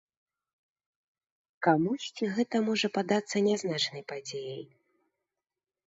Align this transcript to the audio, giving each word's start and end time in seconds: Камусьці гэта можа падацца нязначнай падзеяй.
Камусьці 1.67 2.31
гэта 2.39 2.57
можа 2.71 2.87
падацца 2.99 3.35
нязначнай 3.49 4.03
падзеяй. 4.15 4.63